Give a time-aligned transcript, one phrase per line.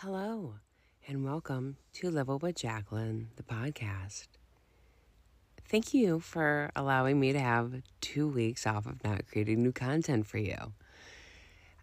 [0.00, 0.56] Hello,
[1.08, 4.26] and welcome to Level with Jacqueline, the podcast.
[5.70, 10.26] Thank you for allowing me to have two weeks off of not creating new content
[10.26, 10.74] for you.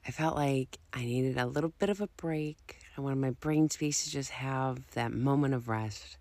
[0.07, 2.77] I felt like I needed a little bit of a break.
[2.95, 6.17] I wanted my brain space to just have that moment of rest.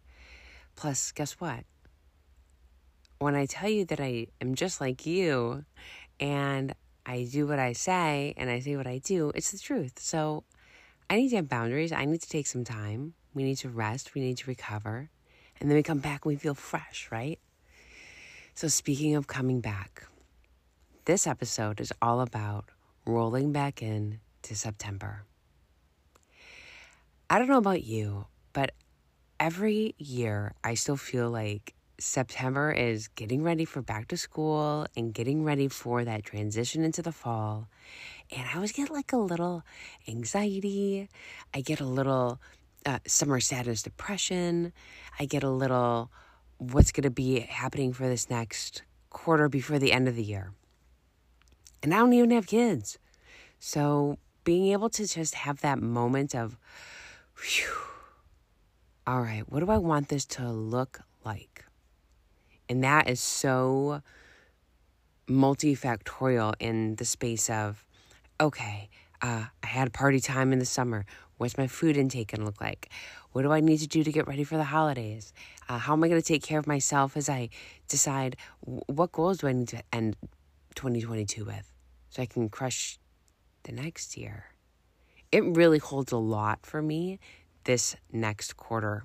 [0.77, 1.65] Plus, guess what?
[3.19, 5.67] When I tell you that I am just like you
[6.19, 6.75] and
[7.05, 9.99] I do what I say and I say what I do, it's the truth.
[9.99, 10.45] So
[11.13, 11.93] I need to have boundaries.
[11.93, 13.13] I need to take some time.
[13.35, 14.15] We need to rest.
[14.15, 15.11] We need to recover.
[15.61, 17.39] And then we come back and we feel fresh, right?
[18.55, 20.07] So, speaking of coming back,
[21.05, 22.65] this episode is all about
[23.05, 25.25] rolling back in to September.
[27.29, 28.25] I don't know about you,
[28.55, 28.73] but
[29.39, 35.13] every year I still feel like September is getting ready for back to school and
[35.13, 37.69] getting ready for that transition into the fall.
[38.35, 39.63] And I always get like a little
[40.09, 41.09] anxiety.
[41.53, 42.41] I get a little
[42.87, 44.73] uh, summer sadness, depression.
[45.21, 46.11] I get a little
[46.59, 50.53] what's going to be happening for this next quarter before the end of the year.
[51.83, 52.99] And I don't even have kids.
[53.59, 56.57] So being able to just have that moment of,
[57.37, 57.73] whew,
[59.07, 61.65] all right, what do I want this to look like?
[62.69, 64.01] And that is so
[65.29, 67.85] multifactorial in the space of,
[68.43, 68.89] okay,
[69.23, 71.07] uh, I had party time in the summer.
[71.37, 72.91] What's my food intake going to look like?
[73.31, 75.33] What do I need to do to get ready for the holidays?
[75.69, 77.51] Uh, how am I going to take care of myself as I
[77.87, 80.17] decide what goals do I need to end
[80.75, 81.73] 2022 with
[82.11, 82.99] so I can crush
[83.63, 84.47] the next year?
[85.31, 87.21] It really holds a lot for me
[87.65, 89.05] this next quarter,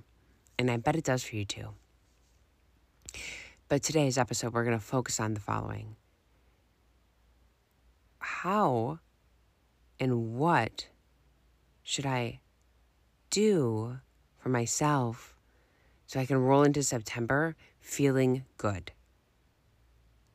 [0.57, 1.69] and I bet it does for you too.
[3.69, 5.95] But today's episode, we're going to focus on the following
[8.19, 8.99] How
[10.00, 10.88] and what
[11.84, 12.40] should I
[13.30, 14.00] do
[14.38, 15.36] for myself
[16.06, 18.92] so I can roll into September feeling good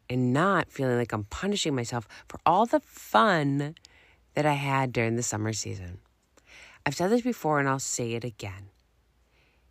[0.08, 3.74] and not feeling like I'm punishing myself for all the fun
[4.34, 5.98] that I had during the summer season?
[6.84, 8.70] I've said this before and I'll say it again.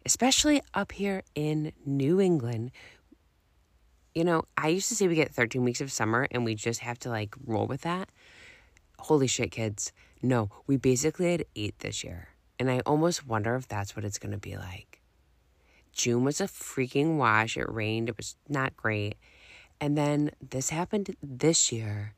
[0.06, 2.72] Especially up here in New England,
[4.16, 6.80] you know, I used to say we get 13 weeks of summer and we just
[6.80, 8.10] have to like roll with that.
[9.02, 9.92] Holy shit, kids.
[10.22, 12.30] No, we basically had eight this year.
[12.60, 15.02] And I almost wonder if that's what it's going to be like.
[15.92, 17.58] June was a freaking wash.
[17.58, 18.10] It rained.
[18.10, 19.16] It was not great.
[19.80, 22.14] And then this happened this year.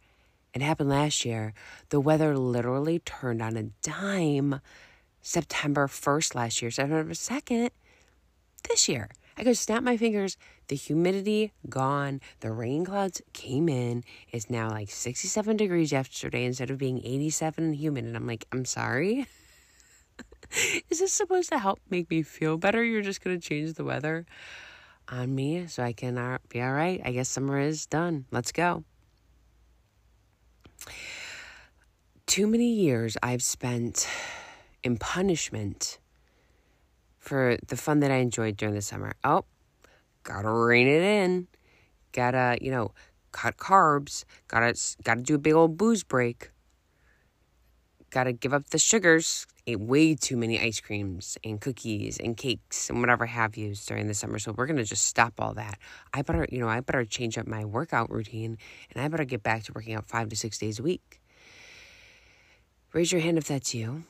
[0.53, 1.53] It happened last year.
[1.87, 4.59] The weather literally turned on a dime
[5.21, 7.69] September 1st last year, September 2nd
[8.69, 9.09] this year.
[9.37, 10.37] I could snap my fingers.
[10.67, 12.21] The humidity gone.
[12.39, 14.03] The rain clouds came in.
[14.31, 18.05] It's now like 67 degrees yesterday instead of being 87 and humid.
[18.05, 19.27] And I'm like, I'm sorry.
[20.89, 22.83] Is this supposed to help make me feel better?
[22.83, 24.25] You're just going to change the weather
[25.09, 27.01] on me so I can uh, be all right.
[27.03, 28.25] I guess summer is done.
[28.31, 28.83] Let's go.
[32.25, 34.07] Too many years I've spent
[34.83, 35.99] in punishment
[37.19, 39.13] for the fun that I enjoyed during the summer.
[39.23, 39.45] Oh,
[40.23, 41.47] gotta rein it in.
[42.11, 42.91] Gotta, you know,
[43.31, 44.25] cut carbs.
[44.47, 46.51] Gotta, gotta do a big old booze break.
[48.09, 49.47] Gotta give up the sugars.
[49.65, 54.07] Ate way too many ice creams and cookies and cakes and whatever have you during
[54.07, 54.37] the summer.
[54.37, 55.79] So we're gonna just stop all that.
[56.13, 58.57] I better, you know, I better change up my workout routine
[58.91, 61.21] and I better get back to working out five to six days a week.
[62.91, 64.03] Raise your hand if that's you.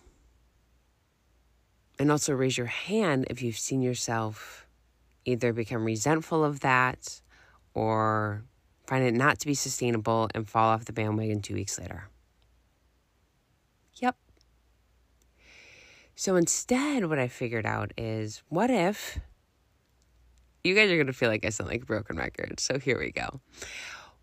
[2.00, 4.68] And also raise your hand if you've seen yourself
[5.26, 7.22] either become resentful of that
[7.74, 8.44] or
[8.86, 12.10] find it not to be sustainable and fall off the bandwagon two weeks later.
[13.96, 14.16] Yep.
[16.16, 19.20] So instead, what I figured out is what if
[20.64, 22.60] you guys are going to feel like I sound like a broken record.
[22.60, 23.42] So here we go.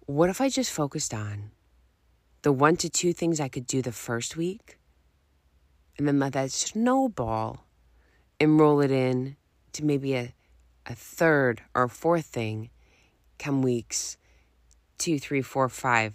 [0.06, 1.50] What if I just focused on
[2.42, 4.78] the one to two things I could do the first week
[5.98, 7.66] and then let that snowball
[8.40, 9.36] and roll it in
[9.72, 10.32] to maybe a,
[10.90, 12.68] a third or fourth thing
[13.38, 14.16] come weeks
[14.98, 16.12] two, three, four, five,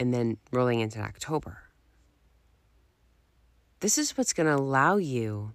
[0.00, 1.58] and then rolling into October.
[3.78, 5.52] This is what's going to allow you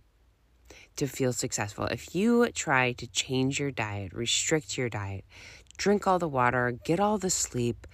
[0.95, 1.85] to feel successful.
[1.85, 5.25] If you try to change your diet, restrict your diet,
[5.75, 7.85] drink all the water, get all the sleep,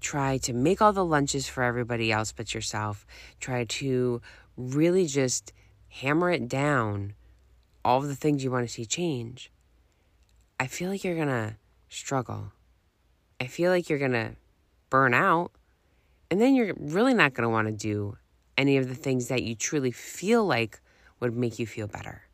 [0.00, 3.06] try to make all the lunches for everybody else but yourself,
[3.38, 4.20] try to
[4.56, 5.52] really just
[5.88, 7.12] hammer it down,
[7.84, 9.51] all the things you want to see change,
[10.62, 11.56] I feel like you're going to
[11.88, 12.52] struggle.
[13.40, 14.36] I feel like you're going to
[14.90, 15.50] burn out.
[16.30, 18.16] And then you're really not going to want to do
[18.56, 20.80] any of the things that you truly feel like
[21.18, 22.28] would make you feel better.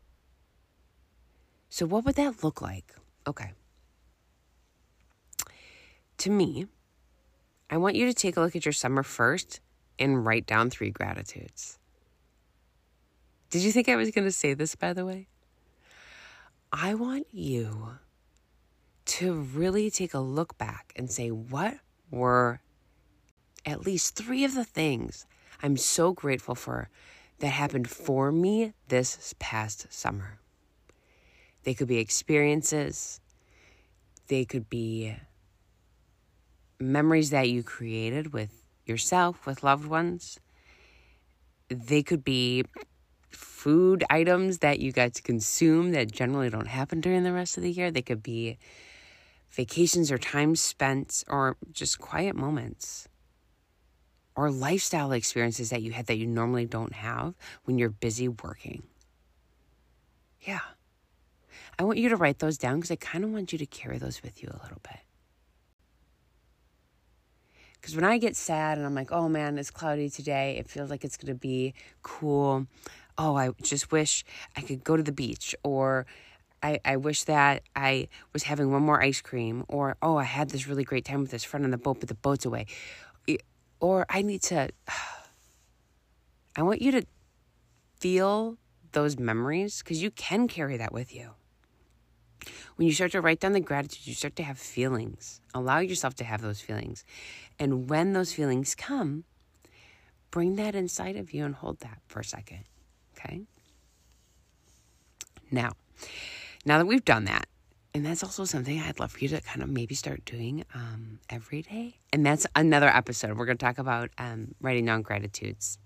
[1.71, 2.95] So, what would that look like?
[3.27, 3.53] Okay.
[6.19, 6.67] To me,
[7.71, 9.61] I want you to take a look at your summer first
[9.99, 11.79] and write down three gratitudes.
[13.49, 15.29] Did you think I was going to say this, by the way?
[16.71, 17.99] I want you
[19.09, 21.79] to really take a look back and say, what
[22.11, 22.61] were
[23.65, 25.27] at least three of the things
[25.63, 26.89] I'm so grateful for
[27.41, 30.39] that happened for me this past summer?
[31.65, 33.21] They could be experiences,
[34.29, 35.17] they could be
[36.79, 40.39] memories that you created with yourself, with loved ones.
[41.69, 42.65] They could be
[43.31, 47.63] food items that you got to consume that generally don't happen during the rest of
[47.63, 47.91] the year.
[47.91, 48.59] They could be
[49.51, 53.09] vacations or time spent or just quiet moments
[54.37, 57.35] or lifestyle experiences that you had that you normally don't have
[57.65, 58.85] when you're busy working.
[60.43, 60.61] Yeah.
[61.79, 63.99] I want you to write those down because I kind of want you to carry
[63.99, 65.01] those with you a little bit.
[67.81, 70.91] Because when I get sad and I'm like, oh man, it's cloudy today, it feels
[70.91, 72.67] like it's going to be cool.
[73.17, 74.25] Oh, I just wish
[74.57, 75.55] I could go to the beach.
[75.63, 76.07] Or
[76.63, 79.65] I, I wish that I was having one more ice cream.
[79.69, 82.09] Or, oh, I had this really great time with this friend on the boat, but
[82.09, 82.67] the boat's away.
[83.81, 84.71] Or I need to,
[86.57, 87.07] I want you to
[88.01, 88.59] feel
[88.93, 91.31] those memories because you can carry that with you.
[92.77, 95.41] When you start to write down the gratitude, you start to have feelings.
[95.55, 97.05] Allow yourself to have those feelings.
[97.59, 99.25] And when those feelings come,
[100.31, 102.65] bring that inside of you and hold that for a second.
[103.17, 103.43] Okay?
[105.51, 105.73] Now,
[106.69, 107.47] now that we've done that,
[107.95, 111.19] and that's also something I'd love for you to kind of maybe start doing um,
[111.31, 111.97] every day.
[112.13, 113.37] And that's another episode.
[113.37, 115.79] We're going to talk about um, writing down gratitudes.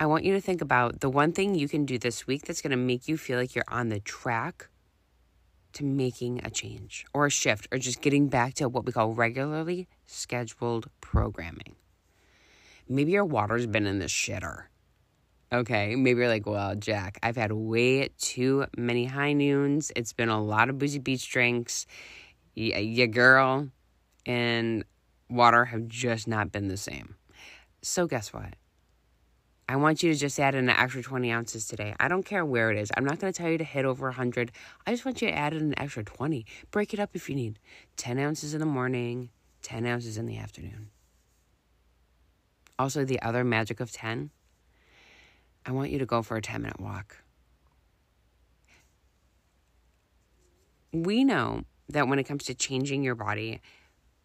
[0.00, 2.60] I want you to think about the one thing you can do this week that's
[2.60, 4.68] going to make you feel like you're on the track
[5.74, 9.12] to making a change or a shift or just getting back to what we call
[9.12, 11.76] regularly scheduled programming.
[12.88, 14.64] Maybe your water's been in the shitter.
[15.52, 19.92] Okay, maybe you're like, well, Jack, I've had way too many high noons.
[19.94, 21.86] It's been a lot of boozy beach drinks.
[22.56, 23.68] Yeah, your girl
[24.24, 24.84] and
[25.30, 27.14] water have just not been the same.
[27.80, 28.56] So, guess what?
[29.68, 31.94] I want you to just add an extra 20 ounces today.
[32.00, 32.90] I don't care where it is.
[32.96, 34.50] I'm not going to tell you to hit over 100.
[34.84, 36.44] I just want you to add an extra 20.
[36.72, 37.60] Break it up if you need
[37.96, 39.30] 10 ounces in the morning,
[39.62, 40.90] 10 ounces in the afternoon.
[42.78, 44.30] Also, the other magic of 10
[45.66, 47.16] I want you to go for a 10 minute walk.
[50.92, 53.60] We know that when it comes to changing your body,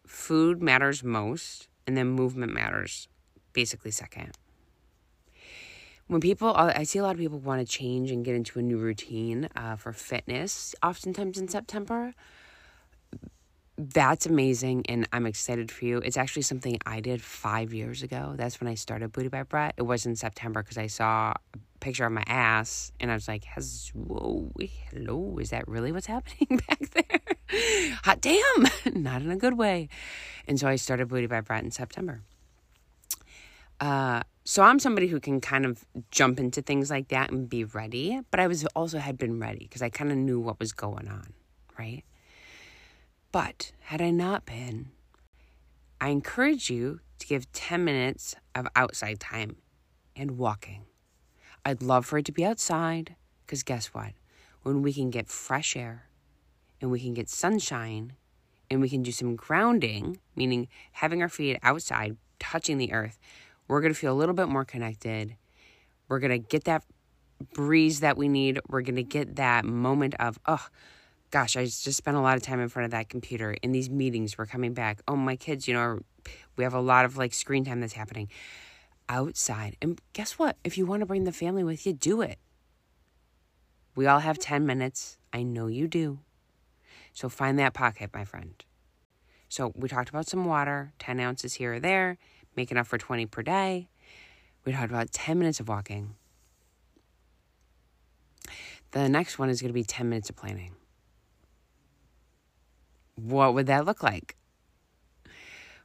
[0.06, 3.08] food matters most, and then movement matters
[3.52, 4.36] basically second.
[6.06, 8.62] When people, I see a lot of people want to change and get into a
[8.62, 12.14] new routine uh, for fitness, oftentimes in September
[13.90, 15.98] that's amazing and I'm excited for you.
[15.98, 18.34] It's actually something I did five years ago.
[18.36, 19.74] That's when I started Booty by Brett.
[19.76, 23.28] It was in September because I saw a picture of my ass and I was
[23.28, 23.44] like,
[23.94, 24.50] whoa,
[24.90, 27.20] hello, is that really what's happening back there?
[28.04, 28.66] Hot damn,
[29.02, 29.88] not in a good way.
[30.46, 32.22] And so I started Booty by Brett in September.
[33.80, 37.64] Uh, so I'm somebody who can kind of jump into things like that and be
[37.64, 40.72] ready, but I was also had been ready because I kind of knew what was
[40.72, 41.32] going on,
[41.78, 42.04] right?
[43.32, 44.90] But had I not been,
[45.98, 49.56] I encourage you to give 10 minutes of outside time
[50.14, 50.84] and walking.
[51.64, 54.12] I'd love for it to be outside because guess what?
[54.64, 56.08] When we can get fresh air
[56.80, 58.12] and we can get sunshine
[58.70, 63.18] and we can do some grounding, meaning having our feet outside, touching the earth,
[63.66, 65.36] we're going to feel a little bit more connected.
[66.06, 66.84] We're going to get that
[67.54, 68.60] breeze that we need.
[68.68, 70.66] We're going to get that moment of, oh,
[71.32, 73.88] gosh, I just spent a lot of time in front of that computer in these
[73.90, 74.36] meetings.
[74.36, 75.00] We're coming back.
[75.08, 76.00] Oh, my kids, you know,
[76.56, 78.28] we have a lot of like screen time that's happening
[79.08, 79.76] outside.
[79.80, 80.56] And guess what?
[80.62, 82.38] If you want to bring the family with you, do it.
[83.96, 85.16] We all have 10 minutes.
[85.32, 86.20] I know you do.
[87.14, 88.62] So find that pocket, my friend.
[89.48, 92.18] So we talked about some water, 10 ounces here or there,
[92.56, 93.88] make enough for 20 per day.
[94.64, 96.14] We talked about 10 minutes of walking.
[98.90, 100.74] The next one is going to be 10 minutes of planning
[103.22, 104.36] what would that look like?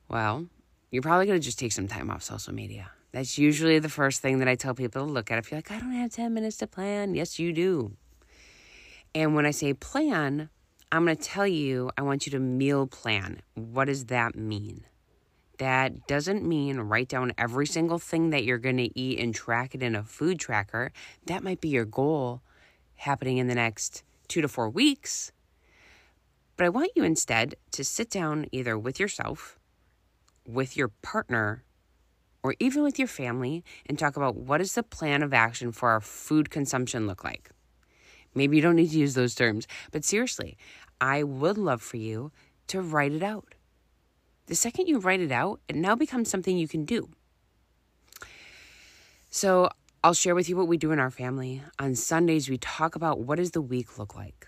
[0.10, 0.48] Well,
[0.92, 2.92] you're probably going to just take some time off social media.
[3.12, 5.38] That's usually the first thing that I tell people to look at.
[5.38, 7.94] If you're like, I don't have 10 minutes to plan, yes, you do.
[9.16, 10.50] And when I say plan,
[10.92, 13.42] I'm going to tell you, I want you to meal plan.
[13.56, 14.86] What does that mean?
[15.58, 19.74] That doesn't mean write down every single thing that you're going to eat and track
[19.74, 20.92] it in a food tracker.
[21.26, 22.42] That might be your goal
[22.96, 25.32] happening in the next two to four weeks.
[26.58, 29.60] But I want you instead to sit down either with yourself,
[30.46, 31.64] with your partner,
[32.44, 35.90] or even with your family and talk about what does the plan of action for
[35.90, 37.52] our food consumption look like.
[38.34, 40.58] Maybe you don't need to use those terms, but seriously,
[41.02, 42.32] I would love for you
[42.68, 43.56] to write it out.
[44.48, 47.10] The second you write it out, it now becomes something you can do.
[49.30, 49.70] So
[50.04, 51.62] I'll share with you what we do in our family.
[51.80, 54.48] On Sundays, we talk about what does the week look like.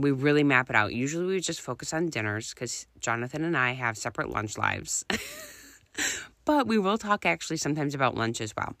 [0.00, 0.94] We really map it out.
[0.94, 5.04] Usually we just focus on dinners because Jonathan and I have separate lunch lives.
[6.44, 8.74] but we will talk actually sometimes about lunch as well.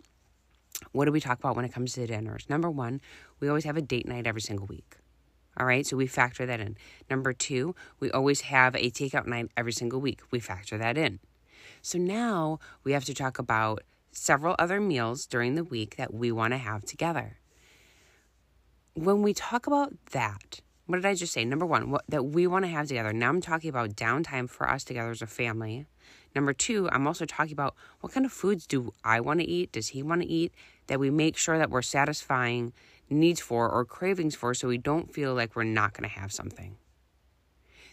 [0.92, 2.46] What do we talk about when it comes to dinners?
[2.48, 3.00] Number one,
[3.38, 4.96] we always have a date night every single week.
[5.58, 6.76] All right, so we factor that in.
[7.10, 10.20] Number two, we always have a takeout night every single week.
[10.30, 11.18] We factor that in.
[11.82, 16.32] So now we have to talk about several other meals during the week that we
[16.32, 17.38] want to have together.
[18.94, 20.60] When we talk about that,
[20.90, 21.44] what did I just say?
[21.44, 23.12] Number one, what, that we want to have together.
[23.12, 25.86] Now I'm talking about downtime for us together as a family.
[26.34, 29.70] Number two, I'm also talking about what kind of foods do I want to eat?
[29.70, 30.52] Does he want to eat?
[30.88, 32.72] That we make sure that we're satisfying
[33.08, 36.32] needs for or cravings for so we don't feel like we're not going to have
[36.32, 36.76] something.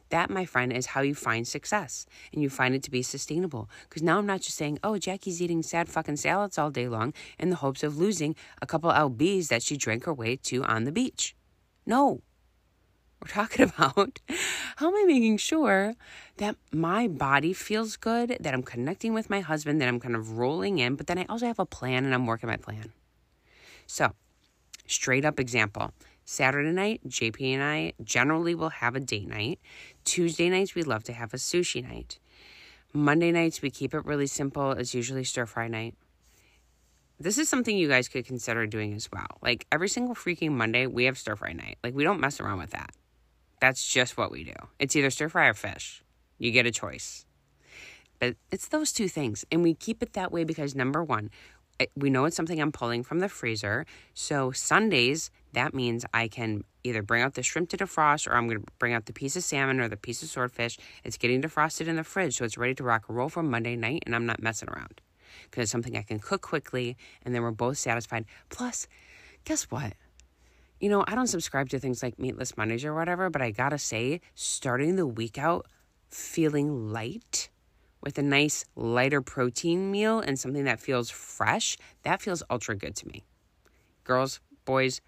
[0.09, 3.69] That, my friend, is how you find success and you find it to be sustainable.
[3.87, 7.13] Because now I'm not just saying, oh, Jackie's eating sad fucking salads all day long
[7.37, 10.85] in the hopes of losing a couple LBs that she drank her way to on
[10.85, 11.35] the beach.
[11.85, 12.21] No.
[13.21, 14.19] We're talking about
[14.77, 15.95] how am I making sure
[16.37, 20.37] that my body feels good, that I'm connecting with my husband, that I'm kind of
[20.37, 22.93] rolling in, but then I also have a plan and I'm working my plan.
[23.85, 24.11] So,
[24.85, 25.93] straight up example
[26.25, 29.59] Saturday night, JP and I generally will have a date night.
[30.03, 32.19] Tuesday nights, we love to have a sushi night.
[32.93, 34.71] Monday nights, we keep it really simple.
[34.71, 35.95] It's usually stir fry night.
[37.19, 39.39] This is something you guys could consider doing as well.
[39.41, 41.77] Like every single freaking Monday, we have stir fry night.
[41.83, 42.91] Like we don't mess around with that.
[43.59, 44.53] That's just what we do.
[44.79, 46.03] It's either stir fry or fish.
[46.37, 47.25] You get a choice.
[48.19, 49.45] But it's those two things.
[49.51, 51.29] And we keep it that way because number one,
[51.95, 53.85] we know it's something I'm pulling from the freezer.
[54.13, 58.47] So Sundays, that means I can either bring out the shrimp to defrost or I'm
[58.47, 60.77] going to bring out the piece of salmon or the piece of swordfish.
[61.03, 62.37] It's getting defrosted in the fridge.
[62.37, 65.01] So it's ready to rock and roll for Monday night and I'm not messing around
[65.43, 68.25] because it's something I can cook quickly and then we're both satisfied.
[68.49, 68.87] Plus,
[69.43, 69.93] guess what?
[70.79, 73.79] You know, I don't subscribe to things like Meatless Mondays or whatever, but I gotta
[73.79, 75.65] say, starting the week out
[76.09, 77.49] feeling light
[78.01, 82.95] with a nice lighter protein meal and something that feels fresh, that feels ultra good
[82.95, 83.23] to me.
[84.03, 85.01] Girls, boys,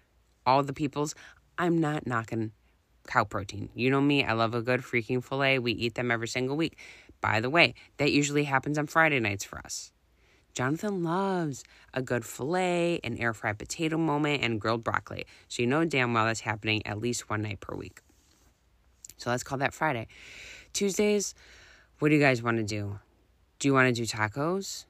[0.44, 1.14] all the peoples,
[1.56, 2.52] I'm not knocking
[3.06, 3.70] cow protein.
[3.74, 5.58] You know me, I love a good freaking filet.
[5.58, 6.78] We eat them every single week.
[7.20, 9.92] By the way, that usually happens on Friday nights for us.
[10.54, 11.64] Jonathan loves
[11.94, 15.26] a good filet, an air fried potato moment, and grilled broccoli.
[15.48, 18.00] So you know damn well that's happening at least one night per week.
[19.16, 20.08] So let's call that Friday.
[20.72, 21.34] Tuesdays,
[21.98, 22.98] what do you guys want to do?
[23.58, 24.86] Do you want to do tacos?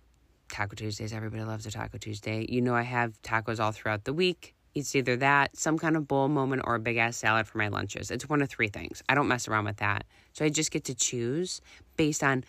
[0.48, 2.46] Taco Tuesdays, everybody loves a Taco Tuesday.
[2.48, 4.54] You know, I have tacos all throughout the week.
[4.74, 7.68] It's either that, some kind of bowl moment, or a big ass salad for my
[7.68, 8.10] lunches.
[8.10, 9.02] It's one of three things.
[9.08, 10.04] I don't mess around with that.
[10.32, 11.60] So I just get to choose
[11.96, 12.44] based on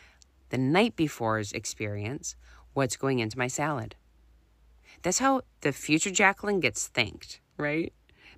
[0.50, 2.36] the night before's experience
[2.74, 3.96] what's going into my salad.
[5.02, 7.94] That's how the future Jacqueline gets thanked, right?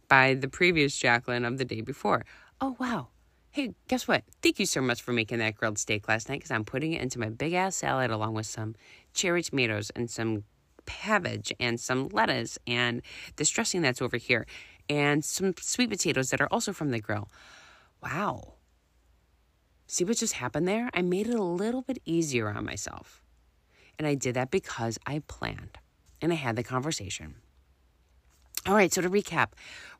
[0.07, 2.25] By the previous Jacqueline of the day before.
[2.61, 3.07] Oh, wow.
[3.51, 4.23] Hey, guess what?
[4.41, 7.01] Thank you so much for making that grilled steak last night because I'm putting it
[7.01, 8.75] into my big ass salad along with some
[9.13, 10.43] cherry tomatoes and some
[10.85, 13.01] cabbage and some lettuce and
[13.35, 14.45] this dressing that's over here
[14.89, 17.29] and some sweet potatoes that are also from the grill.
[18.01, 18.55] Wow.
[19.87, 20.89] See what just happened there?
[20.93, 23.22] I made it a little bit easier on myself.
[23.97, 25.77] And I did that because I planned
[26.21, 27.35] and I had the conversation.
[28.65, 29.49] All right, so to recap,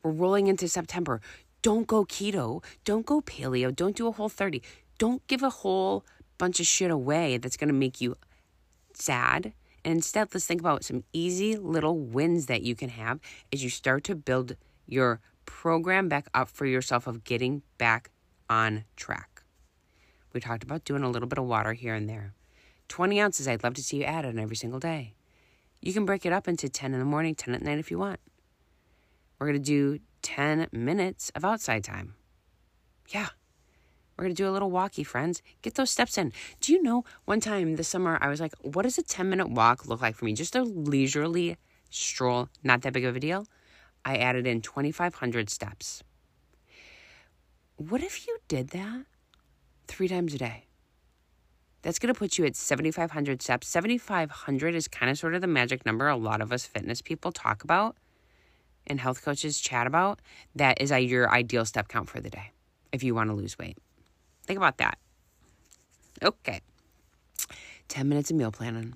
[0.02, 1.20] we're rolling into September.
[1.60, 4.62] Don't go keto, don't go paleo, don't do a whole 30.
[4.98, 6.04] Don't give a whole
[6.38, 8.16] bunch of shit away that's going to make you
[8.94, 9.52] sad.
[9.84, 13.20] And instead, let's think about some easy little wins that you can have
[13.52, 18.10] as you start to build your program back up for yourself of getting back
[18.48, 19.42] on track.
[20.32, 22.32] We talked about doing a little bit of water here and there.
[22.88, 25.14] 20 ounces, I'd love to see you add on every single day.
[25.80, 27.98] You can break it up into 10 in the morning, 10 at night if you
[27.98, 28.20] want.
[29.38, 32.14] We're going to do 10 minutes of outside time.
[33.08, 33.28] Yeah.
[34.16, 35.42] We're going to do a little walkie, friends.
[35.60, 36.32] Get those steps in.
[36.60, 39.50] Do you know one time this summer, I was like, what does a 10 minute
[39.50, 40.32] walk look like for me?
[40.32, 41.56] Just a leisurely
[41.90, 43.46] stroll, not that big of a deal.
[44.04, 46.02] I added in 2,500 steps.
[47.76, 49.04] What if you did that
[49.88, 50.66] three times a day?
[51.84, 53.68] That's going to put you at 7,500 steps.
[53.68, 57.30] 7,500 is kind of sort of the magic number a lot of us fitness people
[57.30, 57.94] talk about
[58.86, 60.20] and health coaches chat about.
[60.56, 62.52] That is your ideal step count for the day
[62.90, 63.76] if you want to lose weight.
[64.44, 64.96] Think about that.
[66.22, 66.62] Okay.
[67.88, 68.94] 10 minutes of meal planning.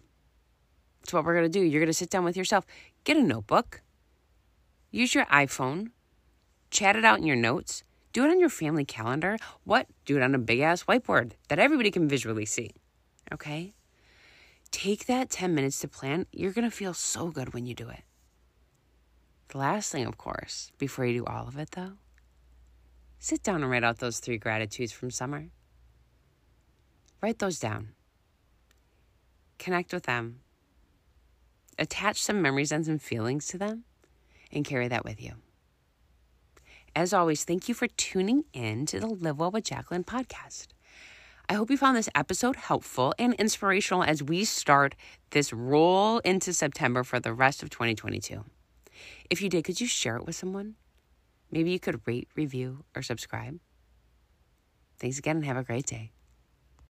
[1.02, 1.60] That's what we're going to do.
[1.62, 2.64] You're going to sit down with yourself,
[3.04, 3.82] get a notebook,
[4.90, 5.90] use your iPhone,
[6.70, 9.36] chat it out in your notes, do it on your family calendar.
[9.64, 9.86] What?
[10.04, 12.72] Do it on a big ass whiteboard that everybody can visually see.
[13.32, 13.74] Okay?
[14.70, 16.26] Take that 10 minutes to plan.
[16.32, 18.02] You're going to feel so good when you do it.
[19.48, 21.92] The last thing, of course, before you do all of it, though,
[23.18, 25.46] sit down and write out those three gratitudes from summer.
[27.22, 27.94] Write those down.
[29.58, 30.40] Connect with them.
[31.78, 33.84] Attach some memories and some feelings to them
[34.52, 35.34] and carry that with you.
[36.96, 40.68] As always, thank you for tuning in to the Live Well with Jacqueline podcast.
[41.48, 44.94] I hope you found this episode helpful and inspirational as we start
[45.30, 48.44] this roll into September for the rest of 2022.
[49.30, 50.74] If you did, could you share it with someone?
[51.50, 53.60] Maybe you could rate, review, or subscribe.
[54.98, 56.12] Thanks again and have a great day.